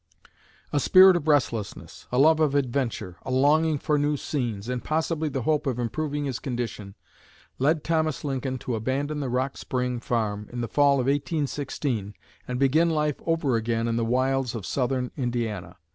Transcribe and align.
A 0.73 0.79
spirit 0.79 1.15
of 1.15 1.27
restlessness, 1.27 2.07
a 2.11 2.17
love 2.17 2.39
of 2.39 2.55
adventure, 2.55 3.17
a 3.21 3.29
longing 3.29 3.77
for 3.77 3.99
new 3.99 4.17
scenes, 4.17 4.67
and 4.67 4.83
possibly 4.83 5.29
the 5.29 5.43
hope 5.43 5.67
of 5.67 5.77
improving 5.77 6.25
his 6.25 6.39
condition, 6.39 6.95
led 7.59 7.83
Thomas 7.83 8.23
Lincoln 8.23 8.57
to 8.57 8.73
abandon 8.73 9.19
the 9.19 9.29
Rock 9.29 9.57
Spring 9.57 9.99
farm, 9.99 10.49
in 10.51 10.61
the 10.61 10.67
fall 10.67 10.93
of 10.93 11.05
1816, 11.05 12.15
and 12.47 12.59
begin 12.59 12.89
life 12.89 13.21
over 13.27 13.55
again 13.55 13.87
in 13.87 13.95
the 13.95 14.03
wilds 14.03 14.55
of 14.55 14.65
southern 14.65 15.11
Indiana. 15.15 15.75